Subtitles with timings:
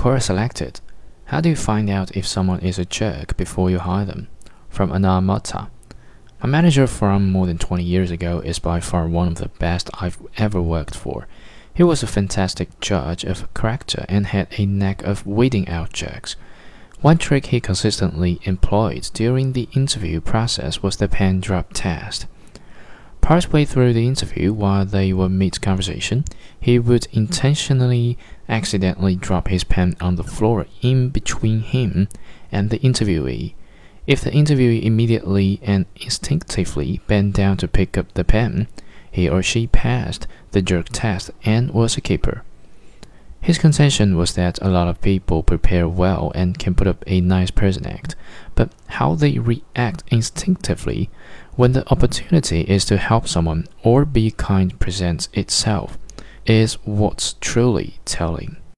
[0.00, 0.80] Quora selected.
[1.26, 4.28] How do you find out if someone is a jerk before you hire them?
[4.70, 5.68] From Anna Mata.
[6.42, 9.90] My manager from more than 20 years ago is by far one of the best
[10.00, 11.28] I've ever worked for.
[11.74, 16.34] He was a fantastic judge of character and had a knack of weeding out jerks.
[17.02, 22.24] One trick he consistently employed during the interview process was the pen drop test.
[23.30, 26.24] Partway through the interview, while they were mid conversation,
[26.58, 28.18] he would intentionally
[28.48, 32.08] accidentally drop his pen on the floor in between him
[32.50, 33.54] and the interviewee.
[34.04, 38.66] If the interviewee immediately and instinctively bent down to pick up the pen,
[39.08, 42.42] he or she passed the jerk test and was a keeper.
[43.40, 47.20] His contention was that a lot of people prepare well and can put up a
[47.20, 48.14] nice person act,
[48.54, 51.08] but how they react instinctively
[51.56, 55.98] when the opportunity is to help someone or be kind presents itself
[56.46, 58.56] is what's truly telling.